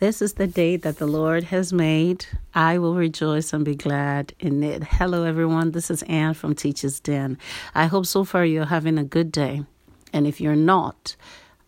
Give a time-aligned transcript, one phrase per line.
[0.00, 2.24] This is the day that the Lord has made.
[2.54, 4.84] I will rejoice and be glad in it.
[4.84, 5.72] Hello, everyone.
[5.72, 7.36] This is Anne from Teacher's Den.
[7.74, 9.64] I hope so far you're having a good day.
[10.12, 11.16] And if you're not,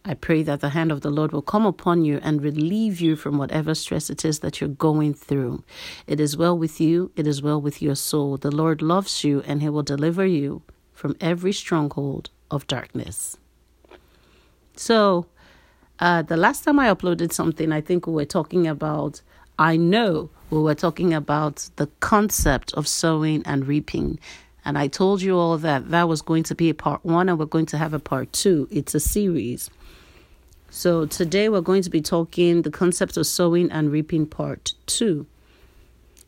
[0.05, 3.17] I pray that the hand of the Lord will come upon you and relieve you
[3.17, 5.65] from whatever stress it is that you're going through.
[6.07, 8.37] It is well with you, it is well with your soul.
[8.37, 10.63] The Lord loves you and He will deliver you
[10.93, 13.39] from every stronghold of darkness.
[14.77, 15.27] So,
[16.01, 19.21] uh, the last time I uploaded something, I think we were talking about,
[19.59, 24.19] I know we were talking about the concept of sowing and reaping.
[24.65, 27.39] And I told you all that that was going to be a part one, and
[27.39, 28.67] we're going to have a part two.
[28.71, 29.71] It's a series.
[30.71, 35.27] So today we're going to be talking the concept of sowing and reaping part two.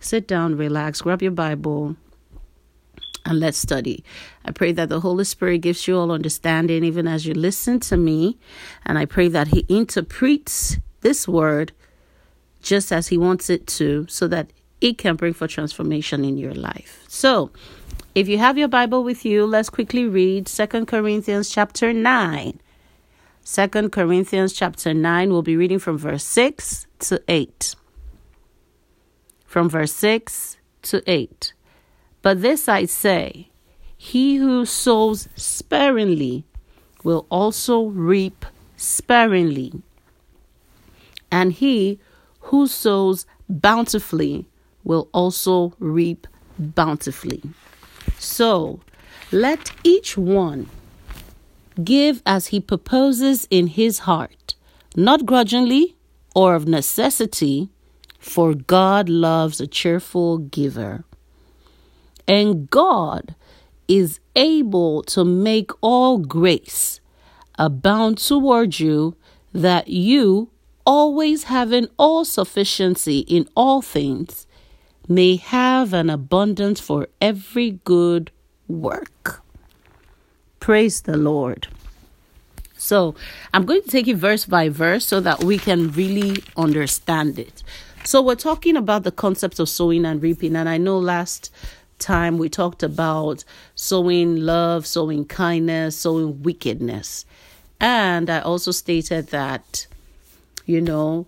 [0.01, 1.97] Sit down, relax, grab your Bible,
[3.25, 4.05] and let's study.
[4.45, 7.97] I pray that the Holy Spirit gives you all understanding even as you listen to
[7.97, 8.39] me.
[8.85, 11.73] And I pray that He interprets this word
[12.63, 16.55] just as He wants it to, so that it can bring for transformation in your
[16.55, 17.05] life.
[17.09, 17.51] So,
[18.15, 22.61] if you have your Bible with you, let's quickly read Second Corinthians chapter 9.
[23.45, 27.75] 2 Corinthians chapter 9, we'll be reading from verse 6 to 8.
[29.47, 31.53] From verse 6 to 8.
[32.23, 33.51] But this I say
[33.97, 36.45] he who sows sparingly
[37.05, 39.73] will also reap sparingly,
[41.31, 41.99] and he
[42.41, 44.47] who sows bountifully
[44.85, 46.27] will also reap
[46.59, 47.43] bountifully.
[48.19, 48.81] So
[49.31, 50.69] let each one
[51.83, 54.55] give as he proposes in his heart,
[54.97, 55.97] not grudgingly
[56.35, 57.69] or of necessity,
[58.19, 61.05] for God loves a cheerful giver.
[62.27, 63.35] And God
[63.89, 67.01] is able to make all grace
[67.59, 69.17] abound toward you,
[69.53, 70.51] that you,
[70.87, 74.47] always having all sufficiency in all things,
[75.09, 78.31] may have an abundance for every good
[78.69, 79.43] work.
[80.61, 81.69] Praise the Lord.
[82.77, 83.15] So,
[83.55, 87.63] I'm going to take it verse by verse so that we can really understand it.
[88.05, 91.53] So, we're talking about the concept of sowing and reaping, and I know last
[92.03, 97.25] time we talked about sowing love, sowing kindness, sowing wickedness.
[97.81, 99.87] And I also stated that,
[100.67, 101.27] you know,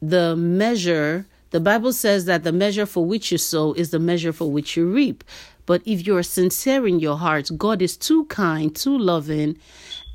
[0.00, 4.32] the measure, the Bible says that the measure for which you sow is the measure
[4.32, 5.24] for which you reap.
[5.66, 9.56] But if you're sincere in your heart, God is too kind, too loving,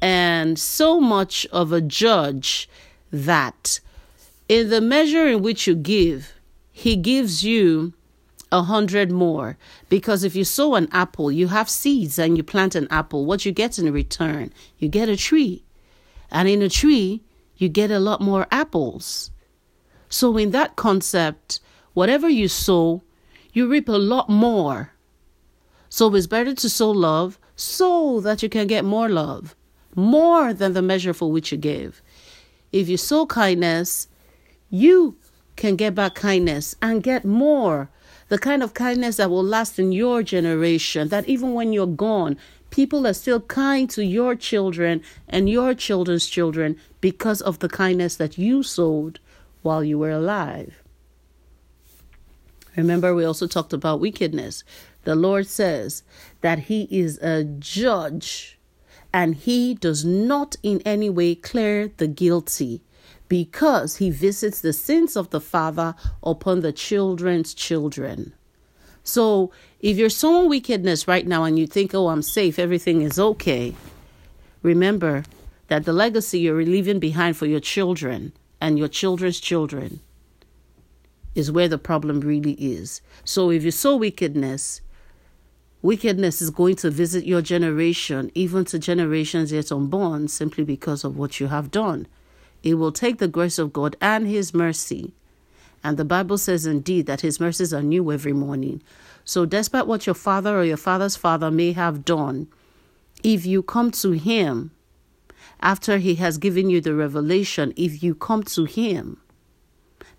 [0.02, 2.70] and so much of a judge
[3.12, 3.80] that
[4.48, 6.34] in the measure in which you give,
[6.72, 7.94] He gives you
[8.52, 9.58] a hundred more.
[9.90, 13.26] Because if you sow an apple, you have seeds and you plant an apple.
[13.26, 15.64] What you get in return, you get a tree.
[16.32, 17.24] And in a tree,
[17.58, 19.32] you get a lot more apples.
[20.10, 21.60] So, in that concept,
[21.94, 23.04] whatever you sow,
[23.54, 24.94] you reap a lot more.
[25.90, 29.56] So, it's better to sow love so that you can get more love,
[29.96, 32.02] more than the measure for which you give.
[32.72, 34.08] If you sow kindness,
[34.70, 35.18] you
[35.56, 37.90] can get back kindness and get more
[38.30, 42.38] the kind of kindness that will last in your generation, that even when you're gone,
[42.70, 48.16] people are still kind to your children and your children's children because of the kindness
[48.16, 49.20] that you sowed
[49.64, 50.82] while you were alive.
[52.76, 54.64] Remember, we also talked about wickedness.
[55.04, 56.04] The Lord says
[56.42, 58.60] that He is a judge
[59.12, 62.82] and He does not in any way clear the guilty
[63.30, 68.34] because he visits the sins of the father upon the children's children.
[69.04, 73.18] So, if you're sowing wickedness right now and you think, oh, I'm safe, everything is
[73.18, 73.74] okay,
[74.62, 75.24] remember
[75.68, 80.02] that the legacy you're leaving behind for your children and your children's children
[81.36, 83.02] is where the problem really is.
[83.24, 84.82] So, if you sow wickedness,
[85.82, 91.16] wickedness is going to visit your generation, even to generations yet unborn, simply because of
[91.16, 92.08] what you have done.
[92.64, 95.14] It will take the grace of God and His mercy.
[95.84, 98.82] And the Bible says indeed that His mercies are new every morning.
[99.24, 102.48] So, despite what your father or your father's father may have done,
[103.24, 104.72] if you come to Him
[105.62, 109.18] after He has given you the revelation, if you come to Him,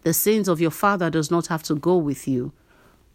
[0.03, 2.53] the sins of your father does not have to go with you.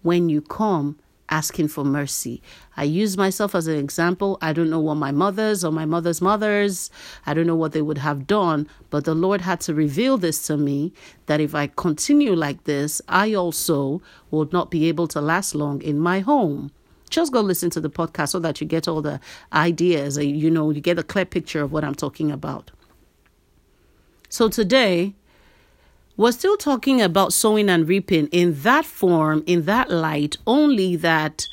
[0.04, 1.00] When you come,
[1.30, 2.42] asking for mercy.
[2.78, 4.38] I use myself as an example.
[4.42, 6.90] I don't know what my mothers or my mother's mothers,
[7.26, 10.46] I don't know what they would have done, but the Lord had to reveal this
[10.48, 10.94] to me
[11.26, 14.02] that if I continue like this, I also
[14.32, 16.72] would not be able to last long in my home.
[17.10, 19.20] Just go listen to the podcast so that you get all the
[19.54, 22.72] ideas, you know, you get a clear picture of what I'm talking about.
[24.30, 25.14] So today,
[26.18, 31.48] we're still talking about sowing and reaping in that form, in that light, only that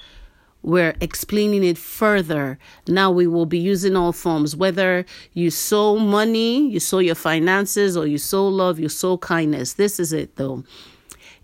[0.63, 2.59] we're explaining it further.
[2.87, 7.97] Now we will be using all forms, whether you sow money, you sow your finances,
[7.97, 9.75] or you sow love, you sow kindness.
[9.75, 10.63] This is it though.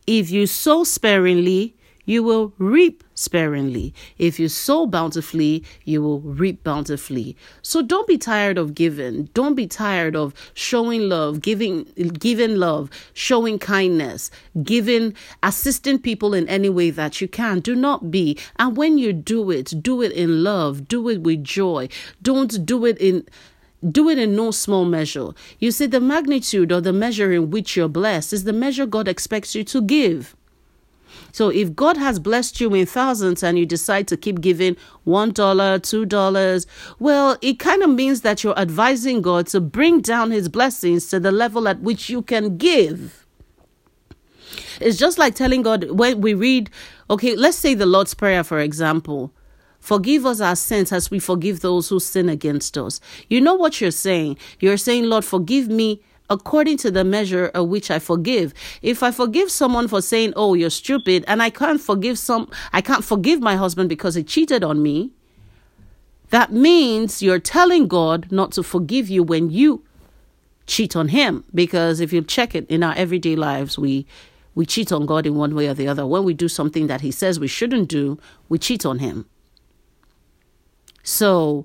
[0.06, 1.74] If you sow sparingly,
[2.08, 3.92] you will reap sparingly.
[4.16, 7.36] If you sow bountifully, you will reap bountifully.
[7.60, 9.24] So don't be tired of giving.
[9.34, 11.84] Don't be tired of showing love, giving
[12.18, 14.30] giving love, showing kindness,
[14.62, 17.60] giving assisting people in any way that you can.
[17.60, 18.38] Do not be.
[18.56, 21.90] And when you do it, do it in love, do it with joy.
[22.22, 23.26] Don't do it in
[23.90, 25.28] do it in no small measure.
[25.58, 29.06] You see, the magnitude or the measure in which you're blessed is the measure God
[29.08, 30.34] expects you to give.
[31.32, 34.76] So if God has blessed you in thousands and you decide to keep giving
[35.06, 36.66] $1, $2,
[36.98, 41.20] well, it kind of means that you're advising God to bring down his blessings to
[41.20, 43.26] the level at which you can give.
[44.80, 46.70] It's just like telling God when we read,
[47.10, 49.32] okay, let's say the Lord's Prayer, for example.
[49.80, 53.00] Forgive us our sins as we forgive those who sin against us.
[53.28, 54.36] You know what you're saying?
[54.60, 58.52] You're saying, Lord, forgive me according to the measure of which I forgive.
[58.82, 62.80] If I forgive someone for saying, "Oh, you're stupid," and I can't forgive some I
[62.80, 65.10] can't forgive my husband because he cheated on me,
[66.30, 69.82] that means you're telling God not to forgive you when you
[70.66, 74.06] cheat on him because if you check it in our everyday lives, we
[74.54, 76.06] we cheat on God in one way or the other.
[76.06, 79.26] When we do something that he says we shouldn't do, we cheat on him.
[81.04, 81.64] So,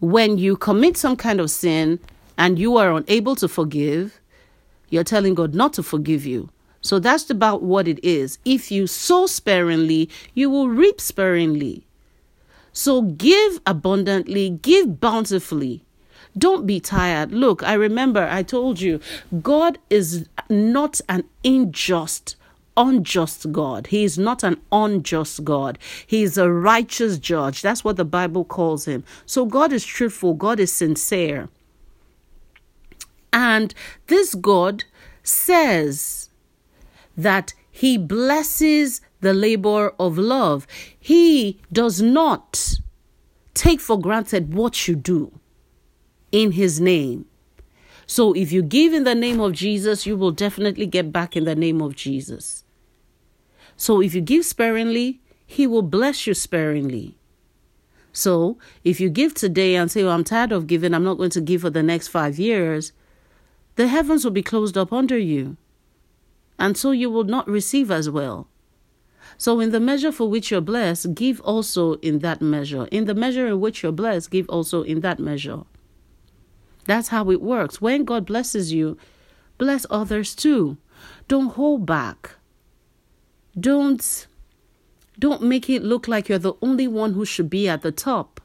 [0.00, 2.00] when you commit some kind of sin,
[2.42, 4.20] and you are unable to forgive,
[4.90, 6.50] you're telling God not to forgive you.
[6.80, 8.40] So that's about what it is.
[8.44, 11.86] If you sow sparingly, you will reap sparingly.
[12.72, 15.84] So give abundantly, give bountifully.
[16.36, 17.30] Don't be tired.
[17.30, 18.98] Look, I remember I told you,
[19.40, 22.34] God is not an unjust,
[22.76, 23.86] unjust God.
[23.86, 25.78] He is not an unjust God.
[26.08, 27.62] He is a righteous judge.
[27.62, 29.04] That's what the Bible calls him.
[29.26, 31.48] So God is truthful, God is sincere.
[33.32, 33.74] And
[34.08, 34.84] this God
[35.22, 36.30] says
[37.16, 40.66] that he blesses the labor of love.
[40.98, 42.74] He does not
[43.54, 45.38] take for granted what you do
[46.30, 47.26] in his name.
[48.06, 51.44] So if you give in the name of Jesus, you will definitely get back in
[51.44, 52.64] the name of Jesus.
[53.76, 57.16] So if you give sparingly, he will bless you sparingly.
[58.12, 61.30] So if you give today and say, oh, I'm tired of giving, I'm not going
[61.30, 62.92] to give for the next five years,
[63.76, 65.56] the heavens will be closed up under you,
[66.58, 68.48] and so you will not receive as well.
[69.38, 72.86] So, in the measure for which you're blessed, give also in that measure.
[72.90, 75.62] In the measure in which you're blessed, give also in that measure.
[76.84, 77.80] That's how it works.
[77.80, 78.98] When God blesses you,
[79.58, 80.76] bless others too.
[81.28, 82.32] Don't hold back.
[83.58, 84.26] Don't
[85.18, 88.40] don't make it look like you're the only one who should be at the top.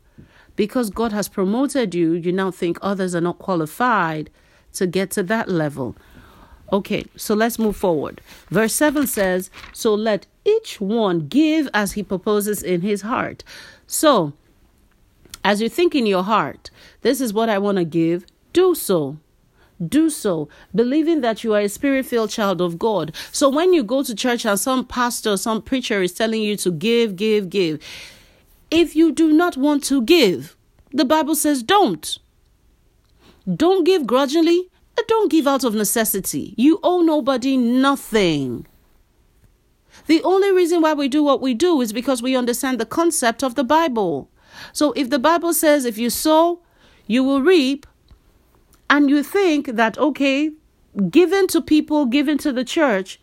[0.55, 4.29] Because God has promoted you, you now think others are not qualified
[4.73, 5.95] to get to that level.
[6.71, 8.19] Okay, so let's move forward.
[8.49, 13.43] Verse 7 says, So let each one give as he proposes in his heart.
[13.85, 14.33] So,
[15.45, 16.69] as you think in your heart,
[17.01, 19.17] this is what I want to give, do so.
[19.85, 23.15] Do so, believing that you are a spirit filled child of God.
[23.31, 26.71] So, when you go to church and some pastor, some preacher is telling you to
[26.71, 27.79] give, give, give,
[28.71, 30.57] if you do not want to give,
[30.91, 32.19] the Bible says don't.
[33.53, 36.53] Don't give grudgingly and don't give out of necessity.
[36.57, 38.67] You owe nobody nothing.
[40.05, 43.43] The only reason why we do what we do is because we understand the concept
[43.43, 44.29] of the Bible.
[44.73, 46.61] So if the Bible says if you sow,
[47.05, 47.85] you will reap,
[48.89, 50.51] and you think that, okay,
[51.09, 53.19] given to people, given to the church,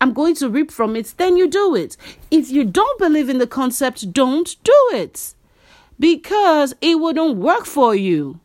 [0.00, 1.96] I'm going to reap from it, then you do it.
[2.30, 5.34] If you don't believe in the concept, don't do it
[5.98, 8.40] because it wouldn't work for you.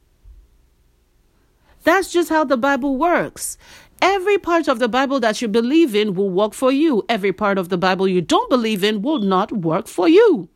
[1.84, 3.58] That's just how the Bible works.
[4.02, 7.06] Every part of the Bible that you believe in will work for you.
[7.08, 10.50] Every part of the Bible you don't believe in will not work for you.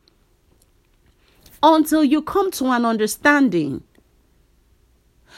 [1.62, 3.84] Until you come to an understanding.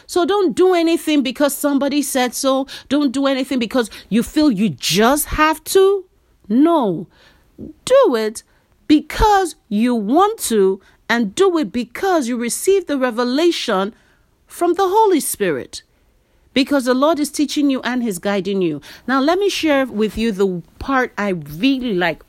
[0.06, 2.68] So don't do anything because somebody said so.
[2.88, 6.06] Don't do anything because you feel you just have to.
[6.48, 7.08] No.
[7.58, 8.44] Do it
[8.88, 10.80] because you want to
[11.10, 13.94] and do it because you receive the revelation
[14.48, 15.84] from the Holy Spirit
[16.54, 18.82] because the Lord is teaching you and He's guiding you.
[19.06, 22.24] Now, let me share with you the part I really like.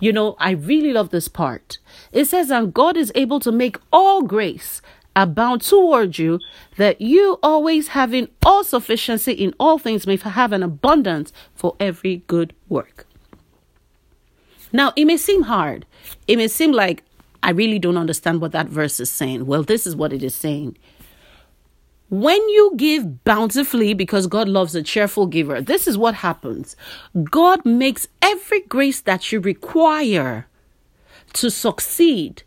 [0.00, 1.76] You know, I really love this part.
[2.12, 4.80] It says, And God is able to make all grace
[5.14, 6.40] abound toward you,
[6.76, 12.22] that you always having all sufficiency in all things may have an abundance for every
[12.26, 13.06] good work.
[14.72, 15.84] Now, it may seem hard.
[16.26, 17.04] It may seem like
[17.42, 19.46] I really don't understand what that verse is saying.
[19.46, 20.78] Well, this is what it is saying.
[22.12, 26.76] When you give bountifully, because God loves a cheerful giver, this is what happens
[27.30, 30.46] God makes every grace that you require
[31.32, 32.42] to succeed,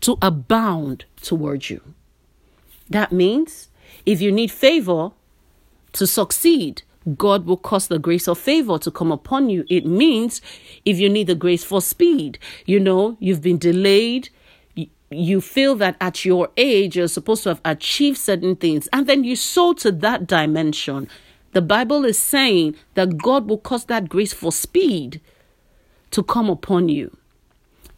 [0.00, 1.80] to abound towards you.
[2.90, 3.68] That means
[4.04, 5.12] if you need favor
[5.92, 6.82] to succeed,
[7.16, 9.64] God will cause the grace of favor to come upon you.
[9.70, 10.40] It means
[10.84, 14.30] if you need the grace for speed, you know, you've been delayed,
[15.10, 19.24] you feel that at your age you're supposed to have achieved certain things, and then
[19.24, 21.08] you sow to that dimension.
[21.52, 25.20] The Bible is saying that God will cause that grace for speed
[26.10, 27.16] to come upon you.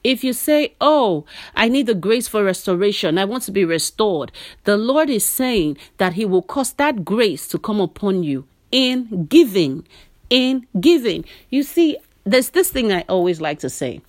[0.04, 4.30] If you say, Oh, I need the grace for restoration, I want to be restored,
[4.64, 9.26] the Lord is saying that He will cause that grace to come upon you in
[9.26, 9.86] giving.
[10.28, 11.24] In giving.
[11.50, 14.00] You see, there's this thing I always like to say.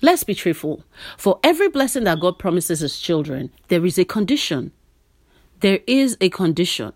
[0.00, 0.84] Let's be truthful.
[1.16, 4.72] For every blessing that God promises his children, there is a condition.
[5.60, 6.92] There is a condition.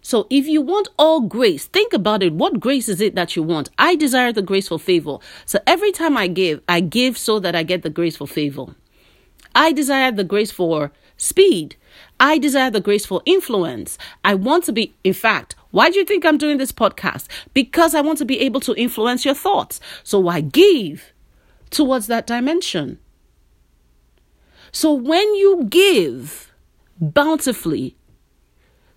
[0.00, 2.32] So if you want all grace, think about it.
[2.32, 3.70] What grace is it that you want?
[3.76, 5.18] I desire the grace for favor.
[5.46, 8.66] So every time I give, I give so that I get the grace for favor.
[9.54, 11.74] I desire the grace for speed.
[12.20, 13.98] I desire the grace for influence.
[14.24, 17.26] I want to be, in fact, why do you think I'm doing this podcast?
[17.52, 19.80] Because I want to be able to influence your thoughts.
[20.04, 21.12] So I give
[21.70, 22.98] towards that dimension.
[24.72, 26.52] So when you give
[27.00, 27.96] bountifully,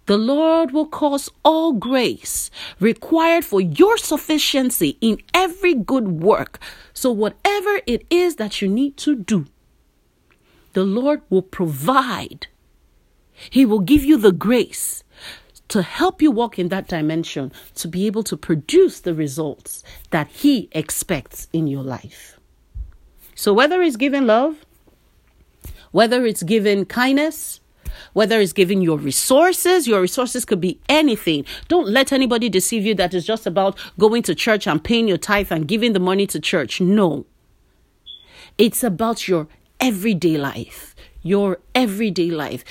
[0.07, 2.49] the Lord will cause all grace
[2.79, 6.59] required for your sufficiency in every good work.
[6.93, 9.45] So, whatever it is that you need to do,
[10.73, 12.47] the Lord will provide.
[13.49, 15.03] He will give you the grace
[15.69, 20.29] to help you walk in that dimension to be able to produce the results that
[20.29, 22.40] He expects in your life.
[23.35, 24.65] So, whether it's giving love,
[25.91, 27.59] whether it's giving kindness,
[28.13, 31.45] whether it's giving your resources, your resources could be anything.
[31.67, 35.17] Don't let anybody deceive you that it's just about going to church and paying your
[35.17, 36.81] tithe and giving the money to church.
[36.81, 37.25] No.
[38.57, 39.47] It's about your
[39.79, 42.63] everyday life, your everyday life.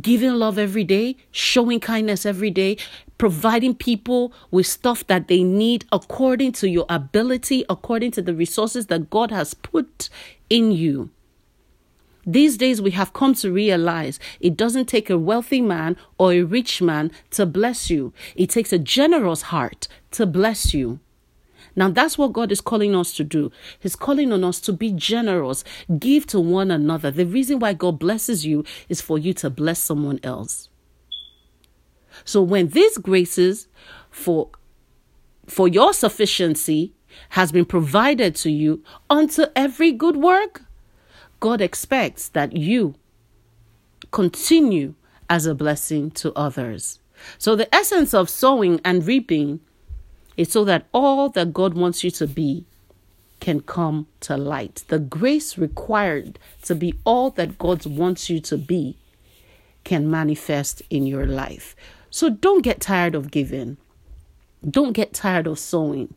[0.00, 2.78] Giving love every day, showing kindness every day,
[3.22, 8.88] providing people with stuff that they need according to your ability, according to the resources
[8.88, 10.08] that God has put
[10.50, 11.08] in you.
[12.26, 16.42] These days, we have come to realize it doesn't take a wealthy man or a
[16.42, 18.12] rich man to bless you.
[18.34, 20.98] It takes a generous heart to bless you.
[21.76, 23.52] Now, that's what God is calling us to do.
[23.78, 25.62] He's calling on us to be generous,
[26.00, 27.12] give to one another.
[27.12, 30.70] The reason why God blesses you is for you to bless someone else.
[32.24, 33.68] So when these graces
[34.10, 34.50] for
[35.46, 36.92] for your sufficiency
[37.30, 40.62] has been provided to you unto every good work,
[41.40, 42.94] God expects that you
[44.12, 44.94] continue
[45.28, 47.00] as a blessing to others.
[47.38, 49.60] So the essence of sowing and reaping
[50.36, 52.64] is so that all that God wants you to be
[53.40, 54.84] can come to light.
[54.88, 58.96] The grace required to be all that God wants you to be
[59.84, 61.74] can manifest in your life.
[62.12, 63.78] So don't get tired of giving.
[64.68, 66.14] Don't get tired of sowing.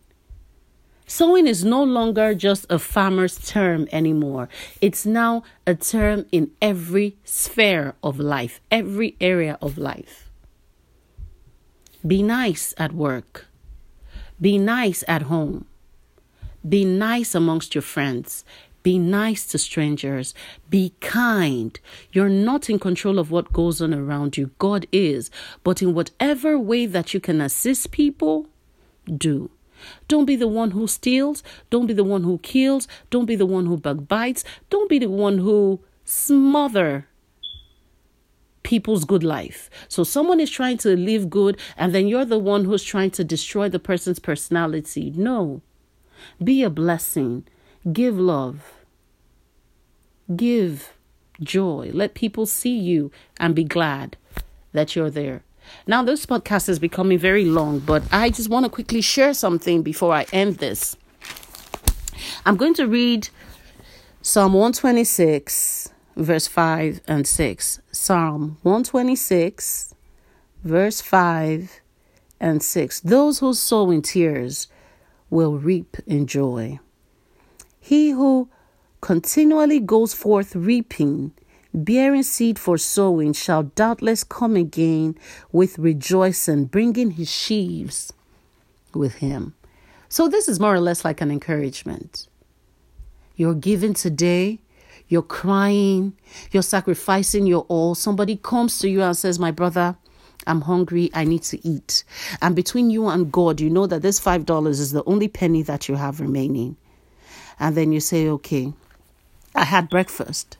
[1.08, 4.50] Sowing is no longer just a farmer's term anymore.
[4.82, 10.30] It's now a term in every sphere of life, every area of life.
[12.06, 13.46] Be nice at work.
[14.42, 15.66] Be nice at home.
[16.68, 18.44] Be nice amongst your friends.
[18.86, 20.36] Be nice to strangers.
[20.70, 21.80] Be kind.
[22.12, 24.52] You're not in control of what goes on around you.
[24.60, 25.32] God is.
[25.64, 28.46] But in whatever way that you can assist people,
[29.12, 29.50] do.
[30.08, 31.42] Don't be the one who steals.
[31.72, 32.88] Don't be the one who kills.
[33.10, 34.44] Don't be the one who backbites.
[34.70, 37.08] Don't be the one who smother
[38.62, 39.68] people's good life.
[39.88, 43.24] So someone is trying to live good and then you're the one who's trying to
[43.24, 45.12] destroy the person's personality.
[45.16, 45.64] No.
[46.44, 47.48] Be a blessing.
[47.92, 48.75] Give love.
[50.34, 50.94] Give
[51.42, 51.92] joy.
[51.94, 54.18] Let people see you and be glad
[54.72, 55.44] that you're there.
[55.88, 59.82] Now, this podcast is becoming very long, but I just want to quickly share something
[59.82, 60.96] before I end this.
[62.46, 63.30] I'm going to read
[64.22, 67.82] Psalm 126, verse 5 and 6.
[67.92, 69.96] Psalm 126,
[70.64, 71.82] verse 5
[72.40, 73.00] and 6.
[73.02, 74.68] Those who sow in tears
[75.30, 76.80] will reap in joy.
[77.80, 78.50] He who
[79.06, 81.32] continually goes forth reaping,
[81.72, 85.16] bearing seed for sowing, shall doubtless come again
[85.52, 88.12] with rejoicing, bringing his sheaves
[88.96, 89.54] with him.
[90.10, 92.28] So, this is more or less like an encouragement.
[93.36, 94.58] You're giving today,
[95.08, 96.18] you're crying,
[96.50, 97.94] you're sacrificing your all.
[97.94, 99.96] Somebody comes to you and says, My brother,
[100.48, 102.04] I'm hungry, I need to eat.
[102.42, 105.88] And between you and God, you know that this $5 is the only penny that
[105.88, 106.76] you have remaining.
[107.60, 108.74] And then you say, Okay,
[109.56, 110.58] I had breakfast.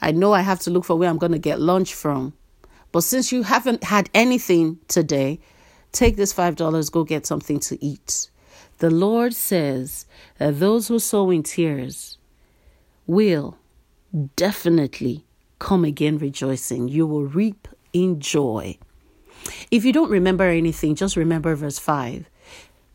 [0.00, 2.32] I know I have to look for where I'm going to get lunch from.
[2.92, 5.40] But since you haven't had anything today,
[5.92, 8.30] take this $5, go get something to eat.
[8.78, 10.06] The Lord says
[10.38, 12.18] that those who sow in tears
[13.06, 13.58] will
[14.36, 15.24] definitely
[15.58, 16.88] come again rejoicing.
[16.88, 18.78] You will reap in joy.
[19.70, 22.28] If you don't remember anything, just remember verse 5.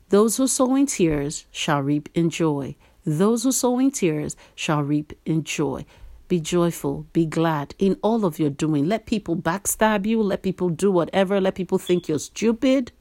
[0.09, 2.75] Those who sow in tears shall reap in joy.
[3.07, 5.85] Those who sow in tears shall reap in joy.
[6.27, 8.89] Be joyful, be glad in all of your doing.
[8.89, 12.91] Let people backstab you, let people do whatever, let people think you're stupid.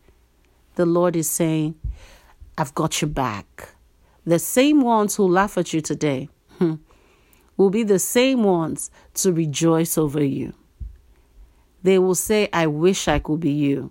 [0.77, 1.75] The Lord is saying,
[2.57, 3.71] I've got your back.
[4.25, 6.75] The same ones who laugh at you today hmm,
[7.57, 10.55] will be the same ones to rejoice over you.
[11.83, 13.91] They will say, I wish I could be you.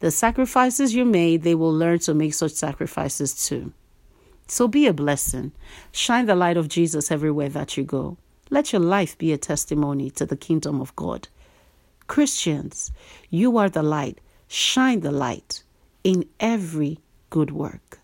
[0.00, 3.72] The sacrifices you made, they will learn to make such sacrifices too.
[4.46, 5.52] So be a blessing.
[5.92, 8.18] Shine the light of Jesus everywhere that you go.
[8.50, 11.28] Let your life be a testimony to the kingdom of God.
[12.06, 12.92] Christians,
[13.30, 14.20] you are the light.
[14.46, 15.62] Shine the light
[16.04, 16.98] in every
[17.30, 18.00] good work.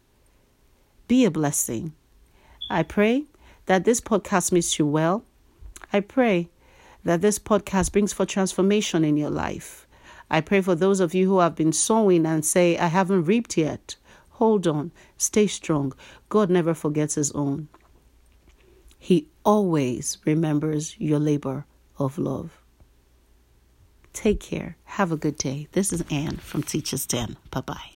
[1.07, 1.92] Be a blessing.
[2.71, 3.25] I pray
[3.66, 5.25] that this podcast meets you well.
[5.92, 6.49] I pray
[7.04, 9.87] that this podcast brings for transformation in your life.
[10.30, 13.57] I pray for those of you who have been sowing and say, I haven't reaped
[13.57, 13.97] yet.
[14.38, 15.92] Hold on, stay strong.
[16.28, 17.66] God never forgets his own.
[18.97, 21.66] He always remembers your labor
[21.99, 22.62] of love.
[24.12, 24.76] Take care.
[24.85, 25.66] Have a good day.
[25.73, 27.37] This is Anne from Teachers Den.
[27.50, 27.83] Bye bye.